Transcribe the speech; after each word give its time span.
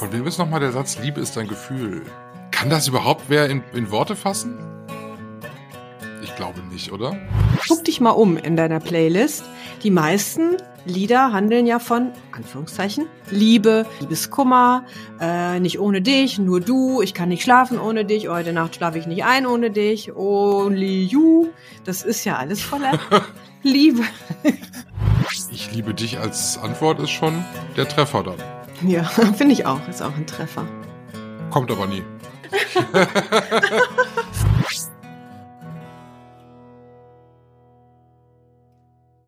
Von 0.00 0.14
wem 0.14 0.26
ist 0.26 0.38
nochmal 0.38 0.60
der 0.60 0.72
Satz, 0.72 0.98
Liebe 0.98 1.20
ist 1.20 1.36
ein 1.36 1.46
Gefühl? 1.46 2.06
Kann 2.52 2.70
das 2.70 2.88
überhaupt 2.88 3.24
wer 3.28 3.50
in, 3.50 3.62
in 3.74 3.90
Worte 3.90 4.16
fassen? 4.16 4.56
Ich 6.22 6.34
glaube 6.36 6.60
nicht, 6.72 6.90
oder? 6.90 7.18
Guck 7.68 7.84
dich 7.84 8.00
mal 8.00 8.12
um 8.12 8.38
in 8.38 8.56
deiner 8.56 8.80
Playlist. 8.80 9.44
Die 9.82 9.90
meisten 9.90 10.56
Lieder 10.86 11.34
handeln 11.34 11.66
ja 11.66 11.78
von, 11.78 12.12
Anführungszeichen, 12.32 13.08
Liebe, 13.30 13.84
Liebeskummer, 14.00 14.86
äh, 15.20 15.60
nicht 15.60 15.78
ohne 15.78 16.00
dich, 16.00 16.38
nur 16.38 16.62
du, 16.62 17.02
ich 17.02 17.12
kann 17.12 17.28
nicht 17.28 17.42
schlafen 17.42 17.78
ohne 17.78 18.06
dich, 18.06 18.28
heute 18.28 18.54
Nacht 18.54 18.76
schlafe 18.76 18.96
ich 18.96 19.06
nicht 19.06 19.24
ein 19.24 19.44
ohne 19.44 19.70
dich, 19.70 20.16
only 20.16 21.04
you. 21.04 21.48
Das 21.84 22.00
ist 22.04 22.24
ja 22.24 22.38
alles 22.38 22.62
voller 22.62 22.98
Liebe. 23.62 24.04
Ich 25.52 25.74
liebe 25.74 25.92
dich 25.92 26.18
als 26.18 26.56
Antwort 26.56 27.00
ist 27.00 27.10
schon 27.10 27.44
der 27.76 27.86
Treffer 27.86 28.22
dann. 28.22 28.38
Ja, 28.82 29.04
finde 29.36 29.52
ich 29.52 29.66
auch, 29.66 29.86
ist 29.88 30.02
auch 30.02 30.14
ein 30.14 30.26
Treffer. 30.26 30.64
Kommt 31.50 31.70
aber 31.70 31.86
nie. 31.86 32.02